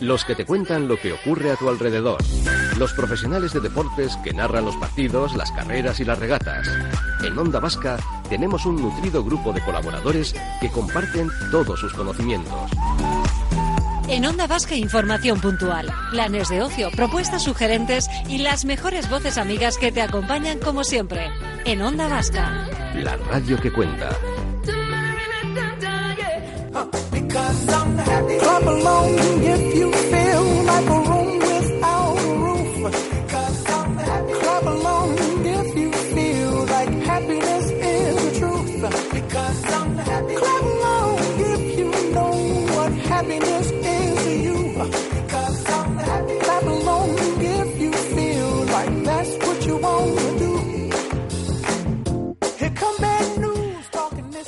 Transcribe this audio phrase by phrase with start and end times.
[0.00, 2.18] Los que te cuentan lo que ocurre a tu alrededor.
[2.78, 6.66] Los profesionales de deportes que narran los partidos, las carreras y las regatas.
[7.22, 7.98] En Onda Vasca
[8.30, 12.70] tenemos un nutrido grupo de colaboradores que comparten todos sus conocimientos.
[14.08, 19.76] En Onda Vasca información puntual, planes de ocio, propuestas sugerentes y las mejores voces amigas
[19.76, 21.28] que te acompañan como siempre.
[21.66, 22.66] En Onda Vasca.
[22.94, 24.10] La radio que cuenta.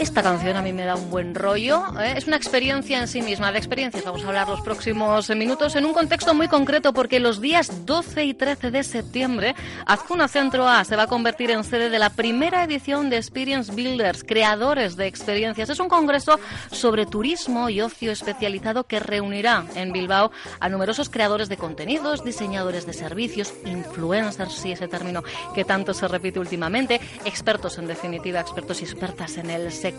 [0.02, 1.84] Esta canción a mí me da un buen rollo.
[2.00, 2.14] ¿eh?
[2.16, 3.52] Es una experiencia en sí misma.
[3.52, 7.40] De experiencias vamos a hablar los próximos minutos en un contexto muy concreto porque los
[7.40, 9.54] días 12 y 13 de septiembre
[9.86, 13.72] Azcuna Centro A se va a convertir en sede de la primera edición de Experience
[13.72, 15.70] Builders, creadores de experiencias.
[15.70, 16.40] Es un congreso
[16.72, 22.86] sobre turismo y ocio especializado que reunirá en Bilbao a numerosos creadores de contenidos, diseñadores
[22.86, 25.22] de servicios, influencers, si ese término
[25.54, 29.91] que tanto se repite últimamente, expertos en definitiva, expertos y expertas en el sector.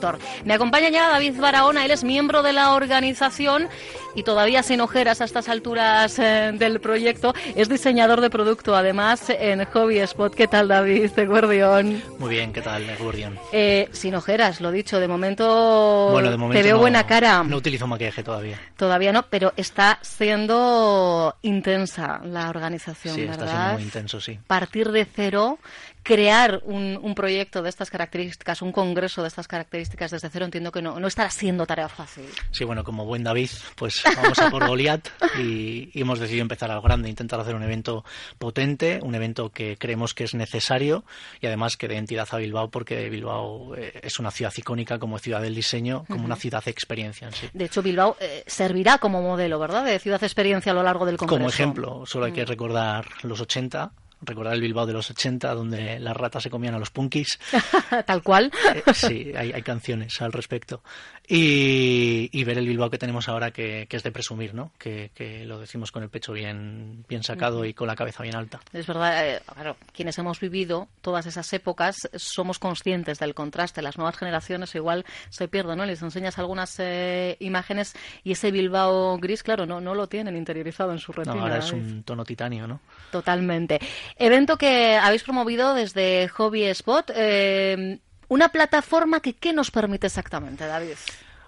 [0.45, 3.67] Me acompaña ya David Barahona, él es miembro de la organización
[4.15, 9.29] y todavía sin ojeras a estas alturas eh, del proyecto, es diseñador de producto, además
[9.29, 10.33] en Hobby Spot.
[10.35, 12.03] ¿Qué tal, David de Gordión?
[12.19, 13.39] Muy bien, ¿qué tal, Gurdian?
[13.51, 17.43] Eh, sin ojeras, lo dicho, de momento, Bueno, de momento te veo no- buena cara.
[17.43, 18.59] No utilizo maquillaje todavía.
[18.77, 23.45] Todavía no, pero está siendo intensa la organización, Sí, ¿verdad?
[23.45, 24.39] está siendo muy intenso, sí.
[24.47, 25.57] Partir de cero,
[26.03, 30.71] crear un, un proyecto de estas características, un congreso de estas características desde cero, entiendo
[30.71, 32.25] que no, no estará siendo tarea fácil.
[32.51, 35.07] Sí, bueno, como buen David, pues vamos a por Goliat
[35.39, 38.03] y, y hemos decidido empezar al grande, intentar hacer un evento
[38.37, 41.05] potente, un evento que creemos que es necesario
[41.41, 45.17] y además que dé entidad a Bilbao porque Bilbao eh, es una ciudad icónica como
[45.19, 47.49] ciudad del diseño, como una ciudad de experiencia en sí.
[47.53, 51.17] De hecho, Bilbao eh, servirá como modelo, ¿verdad?, de ciudad experiencia a lo largo del
[51.17, 51.37] congreso.
[51.37, 53.91] Como ejemplo, solo hay que recordar los 80,
[54.25, 57.39] recordar el Bilbao de los 80, donde las ratas se comían a los punkis.
[58.05, 58.51] Tal cual.
[58.73, 60.81] Eh, sí, hay, hay canciones al respecto.
[61.27, 64.71] Y, y ver el Bilbao que tenemos ahora, que, que es de presumir, ¿no?
[64.77, 68.35] Que, que lo decimos con el pecho bien, bien sacado y con la cabeza bien
[68.35, 68.59] alta.
[68.73, 73.81] Es verdad, eh, claro, quienes hemos vivido todas esas épocas somos conscientes del contraste.
[73.81, 75.85] Las nuevas generaciones igual se pierden, ¿no?
[75.85, 77.95] Les enseñas algunas eh, imágenes
[78.25, 81.41] y ese Bilbao gris, claro, no, no lo tienen interiorizado en su No, retina.
[81.41, 82.81] ahora es un tono titanio, ¿no?
[83.11, 83.79] Totalmente.
[84.17, 87.11] Evento que habéis promovido desde Hobby Spot.
[87.15, 90.95] eh, una plataforma que ¿qué nos permite exactamente, David?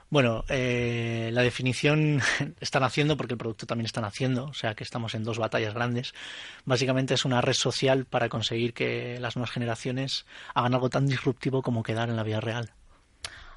[0.09, 2.21] Bueno, eh, la definición
[2.59, 5.73] están haciendo porque el producto también están haciendo, o sea que estamos en dos batallas
[5.73, 6.13] grandes.
[6.63, 11.61] Básicamente es una red social para conseguir que las nuevas generaciones hagan algo tan disruptivo
[11.61, 12.71] como quedar en la vida real.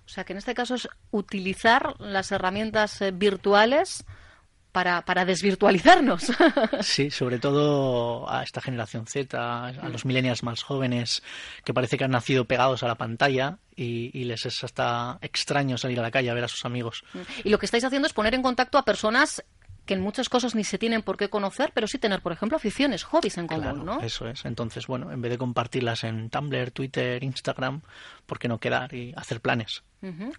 [0.07, 4.07] O sea, que en este caso es utilizar las herramientas eh, virtuales
[4.73, 6.33] para, para desvirtualizarnos.
[6.81, 11.23] Sí, sobre todo a esta generación Z, a los millennials más jóvenes,
[11.65, 15.77] que parece que han nacido pegados a la pantalla y, y les es hasta extraño
[15.79, 17.05] salir a la calle a ver a sus amigos.
[17.45, 19.45] y lo que estáis haciendo es poner en contacto a personas
[19.87, 22.57] que en muchas cosas ni se tienen por qué conocer, pero sí tener, por ejemplo,
[22.57, 24.01] aficiones, hobbies en común, Claro, ¿no?
[24.01, 24.45] eso es.
[24.45, 27.81] Entonces, bueno, en vez de compartirlas en Tumblr, Twitter, Instagram,
[28.27, 29.83] ¿por qué no quedar y hacer planes?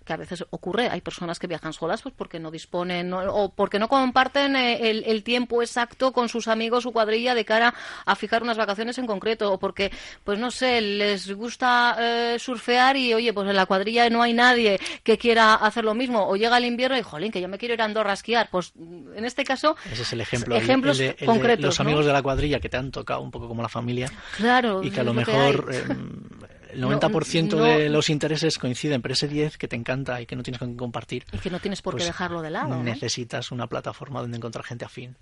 [0.05, 3.49] Que a veces ocurre, hay personas que viajan solas pues porque no disponen no- o
[3.53, 7.73] porque no comparten eh, el, el tiempo exacto con sus amigos, su cuadrilla de cara
[8.05, 9.91] a fijar unas vacaciones en concreto o porque,
[10.23, 14.31] pues no sé, les gusta eh, surfear y oye, pues en la cuadrilla no hay
[14.33, 17.57] nadie que quiera hacer lo mismo o llega el invierno y jolín, que yo me
[17.57, 20.55] quiero ir a Andorra a esquiar, pues en este caso Ese es el ejemplo.
[20.55, 21.83] Ejemplos el de- el de concretos, los ¿no?
[21.85, 24.89] amigos de la cuadrilla que te han tocado un poco como la familia claro, y
[24.91, 25.69] que a lo mejor
[26.71, 30.25] el No, 90% no- de los intereses coinciden, pero ese 10 que te encanta y
[30.25, 32.49] que no tienes con qué compartir, y que no tienes por qué pues dejarlo de
[32.51, 32.69] lado.
[32.69, 32.83] ¿no?
[32.83, 35.15] necesitas una plataforma donde encontrar gente afín.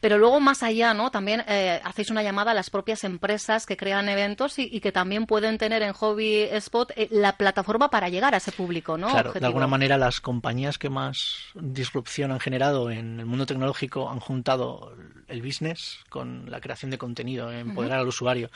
[0.00, 1.10] Pero luego, más allá, ¿no?
[1.10, 4.92] También eh, hacéis una llamada a las propias empresas que crean eventos y, y que
[4.92, 9.08] también pueden tener en Hobby Spot eh, la plataforma para llegar a ese público, ¿no?
[9.08, 14.10] Claro, de alguna manera las compañías que más disrupción han generado en el mundo tecnológico
[14.10, 14.94] han juntado
[15.28, 18.50] el business con la creación de contenido, empoderar al usuario.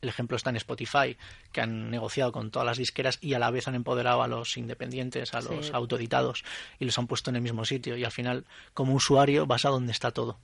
[0.00, 1.16] El ejemplo está en Spotify,
[1.52, 4.56] que han negociado con todas las disqueras y a la vez han empoderado a los
[4.56, 5.72] independientes, a los Sí.
[5.74, 6.44] autoeditados
[6.78, 7.96] y los han puesto en el mismo sitio.
[7.96, 8.44] Y al final,
[8.74, 10.38] como usuario, vas a donde está todo.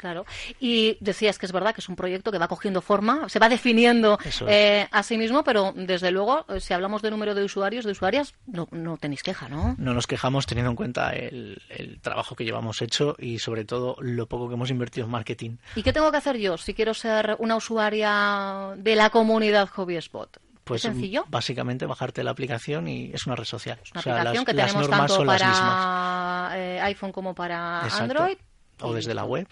[0.00, 0.24] Claro.
[0.58, 3.50] Y decías que es verdad que es un proyecto que va cogiendo forma, se va
[3.50, 4.42] definiendo es.
[4.48, 7.92] eh, a sí mismo, pero desde luego, eh, si hablamos de número de usuarios, de
[7.92, 9.74] usuarias, no, no tenéis queja, ¿no?
[9.78, 13.94] No nos quejamos teniendo en cuenta el, el trabajo que llevamos hecho y sobre todo
[14.00, 15.58] lo poco que hemos invertido en marketing.
[15.76, 19.96] ¿Y qué tengo que hacer yo si quiero ser una usuaria de la comunidad Hobby
[19.96, 20.38] Spot?
[20.64, 21.24] Pues ¿Es sencillo?
[21.28, 23.78] básicamente bajarte la aplicación y es una red social.
[23.92, 25.58] Una O sea, aplicación las, que tenemos tanto son las mismas.
[25.60, 28.04] para eh, iPhone como para Exacto.
[28.04, 28.36] Android.
[28.82, 29.48] O Y- desde la web.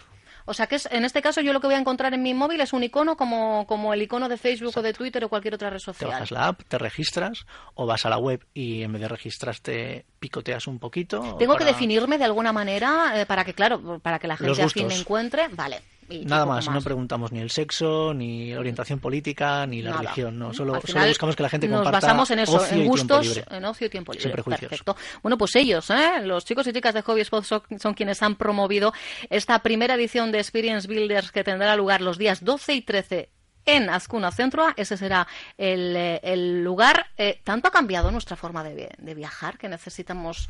[0.49, 2.33] O sea que es, en este caso yo lo que voy a encontrar en mi
[2.33, 5.53] móvil es un icono como, como el icono de Facebook o de Twitter o cualquier
[5.53, 6.09] otra red Te social.
[6.09, 10.05] bajas la app, te registras o vas a la web y en vez de registrarte
[10.19, 11.35] picoteas un poquito.
[11.37, 14.71] Tengo que definirme de alguna manera eh, para que, claro, para que la gente al
[14.71, 15.49] fin me encuentre.
[15.49, 15.81] Vale.
[16.09, 20.01] Y Nada más, no preguntamos ni el sexo, ni la orientación política, ni la Nada.
[20.01, 20.53] religión, no.
[20.53, 23.87] Solo, buscamos que la gente nos comparta basamos en eso, ocio en gustos, en ocio
[23.87, 24.23] y tiempo libre.
[24.23, 24.69] Sin prejuicios.
[24.69, 24.95] Perfecto.
[25.21, 26.21] Bueno, pues ellos, ¿eh?
[26.23, 28.93] los chicos y chicas de Hobby Spot son, son quienes han promovido
[29.29, 33.29] esta primera edición de Experience Builders que tendrá lugar los días 12 y 13
[33.65, 34.73] en Azcuna Centroa.
[34.77, 35.27] Ese será
[35.57, 37.07] el, eh, el lugar.
[37.17, 40.49] Eh, ¿Tanto ha cambiado nuestra forma de, de viajar que necesitamos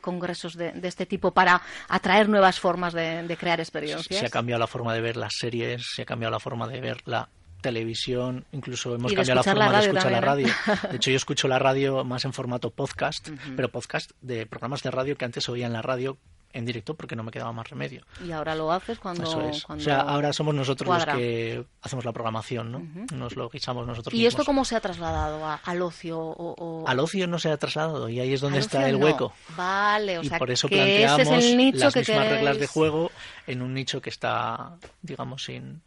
[0.00, 4.20] congresos de, de este tipo para atraer nuevas formas de, de crear experiencias?
[4.20, 6.80] Se ha cambiado la forma de ver las series, se ha cambiado la forma de
[6.80, 7.28] ver la
[7.60, 10.48] televisión, incluso hemos cambiado la forma la de escuchar la radio.
[10.90, 14.90] De hecho, yo escucho la radio más en formato podcast, pero podcast de programas de
[14.90, 16.18] radio que antes oía en la radio
[16.52, 18.02] en directo porque no me quedaba más remedio.
[18.24, 19.22] Y ahora lo haces cuando...
[19.22, 19.62] Eso es.
[19.64, 21.12] cuando O sea, ahora somos nosotros cuadra.
[21.12, 22.82] los que hacemos la programación, ¿no?
[23.14, 24.32] Nos lo guisamos nosotros ¿Y mismos.
[24.34, 26.18] esto cómo se ha trasladado a- al ocio?
[26.18, 29.04] O, o- Al ocio no se ha trasladado y ahí es donde está el no?
[29.06, 29.32] hueco.
[29.56, 32.28] Vale, o y sea, por eso que planteamos ese es el nicho las que mismas
[32.28, 32.70] reglas de queréis.
[32.70, 33.10] juego
[33.46, 34.72] en un nicho que está,
[35.02, 35.82] digamos, sin,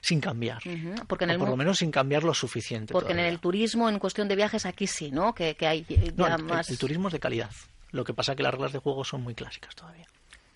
[0.00, 0.60] sin cambiar.
[1.06, 2.92] Porque en O el por mu- lo menos sin cambiar lo suficiente.
[2.92, 5.32] Porque en el turismo, en cuestión de viajes, aquí sí, ¿no?
[5.32, 6.68] Que, que hay ya No, el- más...
[6.70, 7.50] el, turismo es de calidad.
[7.92, 10.06] Lo que pasa es que las reglas de juego son muy clásicas todavía.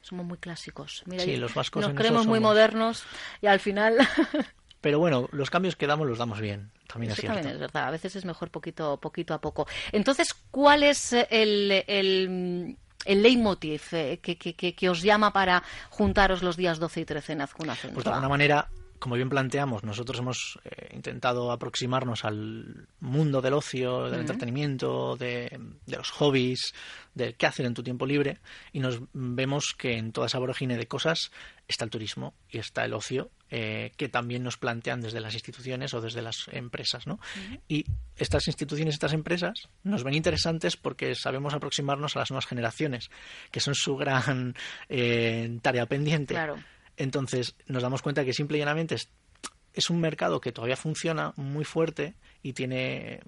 [0.02, 1.02] Somos muy clásicos.
[1.06, 2.48] Mira, Sí, los vascos nos en eso creemos muy somos.
[2.50, 3.04] modernos
[3.40, 3.96] y al final...
[4.80, 6.70] Pero bueno, los cambios que damos los damos bien.
[6.86, 7.34] También es cierto.
[7.34, 7.88] también es verdad.
[7.88, 9.66] A veces es mejor poquito, poquito a poco.
[9.90, 15.64] Entonces, ¿cuál es el, el, el leitmotiv eh, que, que, que- que os llama para
[15.90, 18.68] juntaros los días 12 y 13 en Azcuna Pues de alguna manera,
[18.98, 25.58] como bien planteamos, nosotros hemos eh, intentado aproximarnos al mundo del ocio, del entretenimiento, de,
[25.86, 26.74] de los hobbies,
[27.14, 28.38] del qué hacer en tu tiempo libre,
[28.72, 31.30] y nos vemos que en toda esa vorágine de cosas
[31.68, 35.94] está el turismo y está el ocio, eh, que también nos plantean desde las instituciones
[35.94, 37.20] o desde las empresas, ¿no?
[37.68, 37.84] Y
[38.16, 43.10] estas instituciones, estas empresas, nos ven interesantes porque sabemos aproximarnos a las nuevas generaciones,
[43.50, 44.54] que son su gran
[44.88, 46.34] eh, tarea pendiente.
[46.34, 46.56] Claro.
[46.96, 49.10] Entonces nos damos cuenta que simple y llanamente es,
[49.74, 53.20] es un mercado que todavía funciona muy fuerte y tiene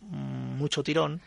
[0.00, 1.20] mucho tirón,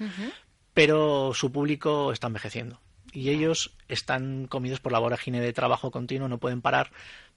[0.73, 2.79] pero su público está envejeciendo.
[3.11, 6.91] Y ellos están comidos por la vorágine de trabajo continuo, no pueden parar,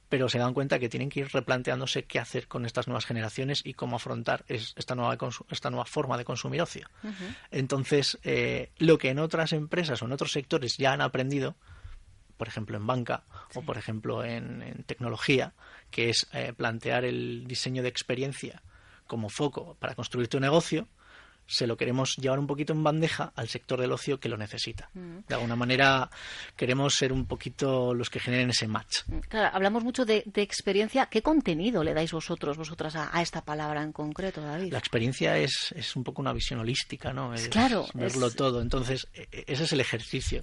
[0.08, 3.62] pero se dan cuenta que tienen que ir replanteándose qué hacer con estas nuevas generaciones
[3.64, 5.16] y cómo afrontar es- esta nueva,
[5.50, 6.88] esta nueva forma de consumir ocio.
[7.50, 11.54] Entonces, eh, lo que en otras empresas o en otros sectores ya han aprendido,
[12.40, 15.52] por ejemplo en banca o por ejemplo en, en tecnología,
[15.90, 18.62] que es eh, plantear el diseño de experiencia
[19.06, 20.88] como foco para construir tu negocio,
[21.46, 24.88] se lo queremos llevar un poquito en bandeja al sector del ocio que lo necesita.
[24.94, 26.08] De alguna manera
[26.56, 29.00] queremos ser un poquito los que generen ese match.
[29.28, 31.06] Claro, hablamos mucho de, de experiencia.
[31.06, 34.72] ¿Qué contenido le dais vosotros, vosotras, a, a esta palabra en concreto, David?
[34.72, 37.34] La experiencia es, es un poco una visión holística, ¿no?
[37.34, 38.62] Es Claro, verlo es- todo.
[38.62, 40.42] Entonces, e- e- ese es el ejercicio.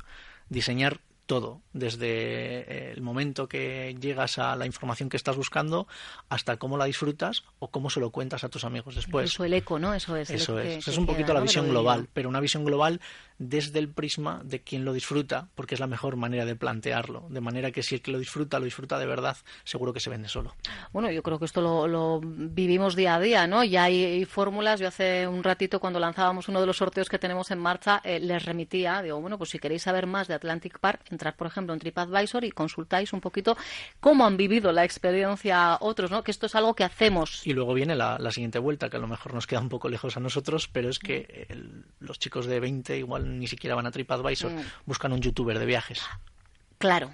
[0.50, 5.88] Diseñar todo, desde eh, el momento que llegas a la información que estás buscando
[6.30, 9.30] hasta cómo la disfrutas o cómo se lo cuentas a tus amigos después.
[9.32, 9.94] Eso, el eco, ¿no?
[9.94, 10.30] Eso es.
[10.32, 10.78] Eso es.
[10.80, 13.00] que- que es un poquito la visión lo global, pero una visión global
[13.40, 17.28] desde el prisma de quien lo disfruta, porque es la mejor manera de plantearlo.
[17.30, 20.10] De manera que si el que lo disfruta lo disfruta de verdad, seguro que se
[20.10, 20.56] vende solo.
[20.92, 23.64] Bueno, yo creo que esto lo, lo vivimos día a día, ¿no?
[23.64, 24.80] Ya hay, hay fórmulas.
[24.80, 28.20] Yo hace un ratito, cuando lanzábamos uno de los sorteos que tenemos en marcha, eh,
[28.20, 31.74] les remitía, digo, bueno, pues si queréis saber más de Atlantic Park, entrad, por ejemplo,
[31.74, 33.56] en TripAdvisor y consultáis un poquito
[34.00, 36.24] cómo han vivido la experiencia otros, ¿no?
[36.24, 37.46] Que esto es algo que hacemos.
[37.46, 39.90] Y luego viene la, la siguiente vuelta, que a lo mejor nos queda un poco
[39.90, 43.86] lejos a nosotros, pero es que el- los chicos de 20 igual ni siquiera van
[43.86, 44.62] a TripAdvisor, Mm.
[44.86, 46.02] buscan un youtuber de viajes
[46.78, 47.14] Claro.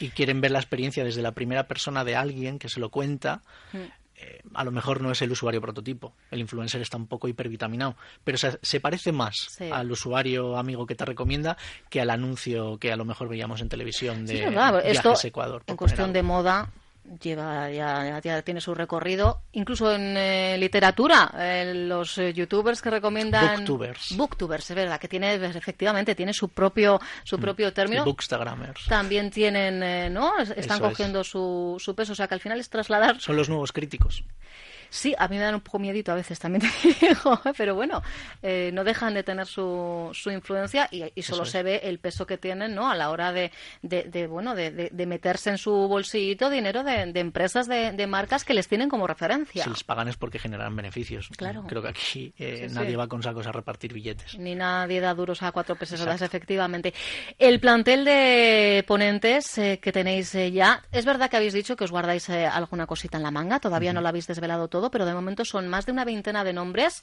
[0.00, 3.42] y quieren ver la experiencia desde la primera persona de alguien que se lo cuenta.
[3.72, 3.78] Mm.
[4.18, 7.96] Eh, a lo mejor no es el usuario prototipo, el influencer está un poco hipervitaminado,
[8.24, 9.68] pero se, se parece más Sí.
[9.70, 11.58] al usuario amigo que te recomienda
[11.90, 15.62] que al anuncio que a lo mejor veíamos en televisión de Sí, viajes Esto, Ecuador.
[15.66, 16.70] en cuestión de moda,
[17.22, 22.90] lleva ya, ya tiene su recorrido incluso en eh, literatura eh, los eh, youtubers que
[22.90, 24.16] recomiendan Booktubers.
[24.16, 28.04] booktubers es verdad que tiene efectivamente tiene su propio su propio término Mm.
[28.06, 28.84] bookstagrammers.
[28.86, 30.90] también tienen eh, no Es- están Eso es.
[30.90, 34.24] cogiendo su, su peso o sea que al final es trasladar Son los nuevos críticos.
[34.90, 38.02] Sí, a mí me dan un poco miedito a veces también te digo, pero bueno,
[38.42, 41.50] eh, no dejan de tener su, su influencia y, y solo es.
[41.50, 42.90] se ve el peso que tienen, ¿no?
[42.90, 43.50] A la hora de,
[43.82, 48.06] de, de, bueno, de, de- meterse en su bolsillito dinero de, de empresas, de, de
[48.06, 49.62] marcas que les tienen como referencia.
[49.64, 51.28] Si les pagan es porque generan beneficios.
[51.36, 51.64] Claro.
[51.68, 52.74] Creo que aquí eh, Sí, sí.
[52.74, 54.36] nadie va con sacos a repartir billetes.
[54.38, 56.92] Ni nadie da duros a cuatro pesetas, efectivamente.
[57.38, 61.84] El plantel de ponentes eh, que tenéis eh, ya, es verdad que habéis dicho que
[61.84, 65.04] os guardáis eh, alguna cosita en la manga, todavía no lo habéis desvelado todo, pero
[65.04, 67.02] de momento son más de una veintena de nombres.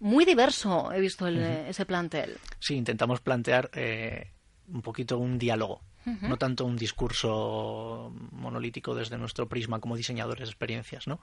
[0.00, 2.36] Muy diverso he visto el, ese plantel.
[2.58, 4.30] Sí, intentamos plantear eh,
[4.68, 10.50] un poquito un diálogo, no tanto un discurso monolítico desde nuestro prisma como diseñadores de
[10.50, 11.20] experiencias, ¿no?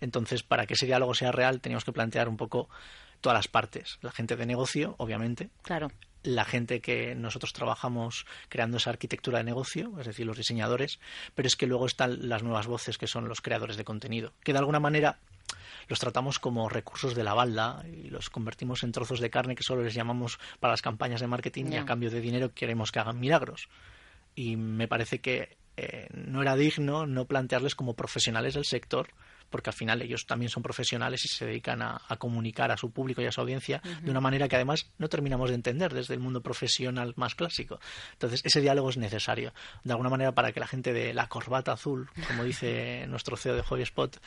[0.00, 2.68] Entonces, para que ese diálogo sea real, teníamos que plantear un poco
[3.20, 3.98] todas las partes.
[4.02, 5.90] La gente de negocio, obviamente, Claro.
[6.22, 11.00] La gente que nosotros trabajamos creando esa arquitectura de negocio, es decir, los diseñadores,
[11.34, 14.52] pero es que luego están las nuevas voces que son los creadores de contenido, que
[14.52, 15.18] de alguna manera
[15.88, 19.62] los tratamos como recursos de la balda y los convertimos en trozos de carne que
[19.62, 23.00] solo les llamamos para las campañas de marketing y a cambio de dinero queremos que
[23.00, 23.68] hagan milagros.
[24.36, 29.08] Y me parece que eh, no era digno no plantearles como profesionales del sector,
[29.50, 32.90] porque al final ellos también son profesionales y se dedican a, a comunicar a su
[32.90, 36.14] público y a su audiencia de una manera que además no terminamos de entender desde
[36.14, 37.80] el mundo profesional más clásico.
[38.12, 39.52] Entonces, ese diálogo es necesario,
[39.84, 43.54] de alguna manera, para que la gente de la corbata azul, como dice nuestro CEO
[43.54, 44.20] de HobbySpot,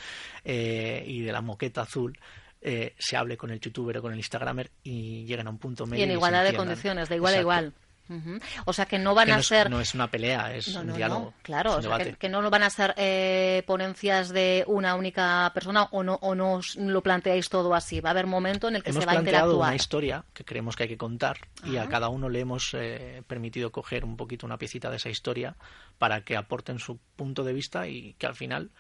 [0.44, 2.20] eh, y de la moqueta azul,
[2.62, 5.86] eh, se hable con el youtuber o con el instagramer y lleguen a un punto
[5.86, 6.00] medio.
[6.00, 7.83] Y en igualdad de condiciones, de igual a Exacto.
[8.10, 8.40] Ujú.
[8.66, 9.70] O sea que no van Que a es, ser.
[9.70, 11.34] no es una pelea, es No, un no, diálogo.
[11.42, 15.84] claro, o sea, que, que no van a ser eh, ponencias de una única persona
[15.92, 18.02] o no, o no os lo planteáis todo así.
[18.02, 19.70] Va a haber momento en el que Hemos se va a planteado interactuar.
[19.70, 23.24] una historia que creemos que hay que contar y a cada uno le hemos eh,
[23.26, 25.56] permitido coger un poquito una piecita de esa historia
[25.98, 28.72] para que aporten su punto de vista y que al final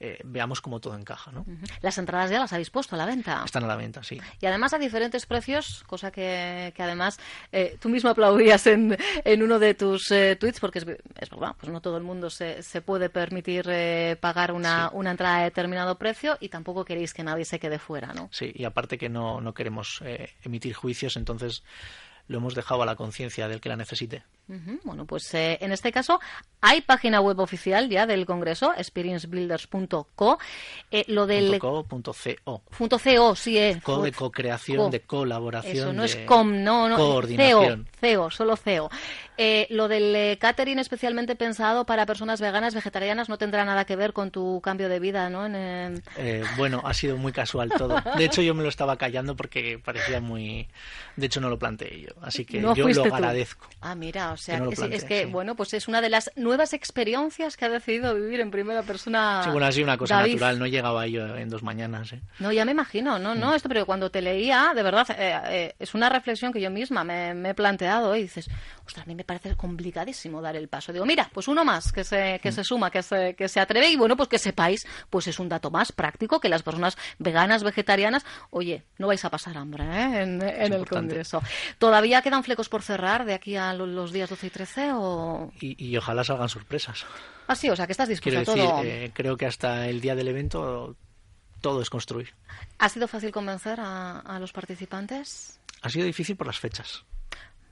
[0.00, 1.46] eh, veamos cómo todo encaja, ¿no?
[1.80, 3.42] Las entradas ya las habéis puesto a la venta.
[3.44, 4.20] Están a la venta, sí.
[4.40, 7.18] Y además a diferentes precios, cosa que, que además
[7.52, 11.54] eh, tú mismo aplaudías en, en uno de tus eh, tweets, porque es, es verdad,
[11.58, 15.44] pues no todo el mundo se, se puede permitir eh, pagar una, una entrada a
[15.44, 18.28] determinado precio y tampoco queréis que nadie se quede fuera, ¿no?
[18.32, 21.62] Sí, y aparte que no, no queremos eh, emitir juicios, entonces
[22.28, 24.24] lo hemos dejado a la conciencia del que la necesite.
[24.84, 26.20] Bueno, pues eh, en este caso
[26.60, 30.38] hay página web oficial ya del Congreso, experiencebuilders.co.
[30.90, 32.62] Eh, lo del co, punto co.
[32.76, 33.80] punto .co, sí, eh.
[33.82, 34.90] Co de co-creación, co.
[34.90, 37.86] de colaboración, Eso no de es com, no, no, coordinación.
[37.86, 38.88] CEO, CEO, solo CEO.
[39.38, 44.12] Eh, lo del catering especialmente pensado para personas veganas, vegetarianas, no tendrá nada que ver
[44.12, 45.44] con tu cambio de vida, ¿no?
[45.46, 48.00] En, eh, Eh, bueno, ha sido muy casual todo.
[48.16, 50.68] De hecho, yo me lo estaba callando porque parecía muy...
[51.16, 52.10] De hecho, no lo planteé yo.
[52.22, 53.14] Así que no yo lo tú.
[53.14, 53.68] agradezco.
[53.80, 55.30] Ah, mira, o sea, Que no lo es, que, sí.
[55.30, 59.42] bueno, pues es una de las nuevas experiencias que ha decidido vivir en primera persona.
[59.44, 60.32] Sí, bueno, ha sido una cosa David.
[60.34, 60.58] natural.
[60.58, 62.12] No llegaba yo en dos mañanas.
[62.12, 62.20] ¿eh?
[62.38, 63.40] No, ya me imagino, no, Mm.
[63.40, 66.70] no, esto, pero cuando te leía, de verdad, eh, eh, es una reflexión que yo
[66.70, 68.48] misma me, me he planteado y dices,
[68.86, 70.92] ostras, a mí me parece complicadísimo dar el paso.
[70.92, 72.38] Digo, mira, pues uno más que se, Mm.
[72.40, 75.38] que se suma, que se, que se atreve y bueno, pues que sepáis, pues es
[75.38, 79.84] un dato más práctico que las personas veganas, vegetarianas, oye, no vais a pasar hambre
[79.84, 80.22] ¿eh?
[80.22, 80.86] en, en el.
[80.86, 81.42] Congreso.
[81.78, 85.52] ¿Todavía quedan flecos por cerrar de aquí a lo- los días 12 y 13 o...?
[85.60, 87.04] Y, y ojalá salgan sorpresas.
[87.48, 89.04] Ah, sí, o sea, que estás dispuesto Quiero a decir, todo.
[89.04, 90.96] eh, creo que hasta el día del evento
[91.60, 92.34] todo es construir.
[92.78, 95.58] ¿Ha sido fácil convencer a, a los participantes?
[95.82, 97.04] Ha sido difícil por las fechas.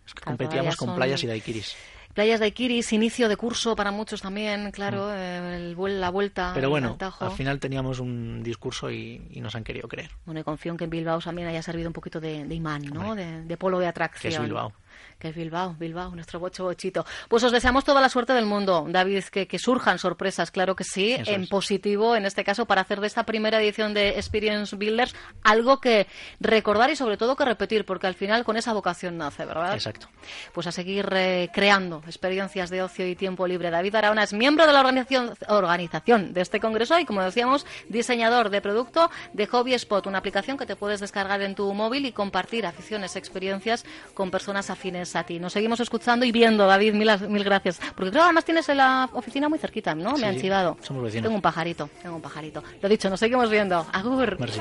[0.07, 1.75] Es que Claro, competíamos con son- playas y daiquiris.
[2.13, 6.55] Playas de Iquiris, inicio de curso para muchos también, claro, eh, el la vuelta Mm.
[6.55, 10.13] Pero bueno, al final teníamos un discurso y, y nos han querido creer.
[10.25, 12.83] Bueno, y confío en que en Bilbao también haya servido un poquito de, de imán,
[12.85, 13.17] ¿no?
[13.17, 14.31] De, de polo de atracción.
[14.31, 14.73] que es Bilbao.
[15.19, 17.05] Que es Bilbao, Bilbao, nuestro bocho bochito.
[17.29, 20.85] Pues os deseamos toda la suerte del mundo, David, que, que surjan sorpresas, claro que
[20.85, 21.49] sí, Eso en es.
[21.49, 26.07] positivo, en este caso, para hacer de esta primera edición de Experience Builders algo que
[26.41, 29.75] recordar y sobre todo que repetir, porque al final con esa vocación nace, ¿verdad?
[29.75, 30.09] Exacto.
[30.53, 33.71] pues a seguir eh, creando experiencias de ocio y tiempo libre.
[33.71, 38.51] David Arana es miembro de la organización, organización de este congreso y, como decíamos, diseñador
[38.51, 42.13] de producto de Hobby Spot, una aplicación que te puedes descargar en tu móvil y
[42.13, 43.85] compartir aficiones, experiencias
[44.15, 44.84] con personas afines
[45.15, 45.39] a ti.
[45.39, 47.81] Nos seguimos escuchando y viendo, David, mil, mil gracias.
[47.95, 50.15] Porque creo además tienes la oficina muy cerquita, ¿no?
[50.17, 50.77] Sí, Me han chivado.
[50.83, 51.23] somos vecinos.
[51.25, 52.63] Tengo un pajarito, tengo un pajarito.
[52.83, 53.87] Lo dicho, nos seguimos viendo.
[53.93, 54.39] Agur.
[54.39, 54.61] Merci.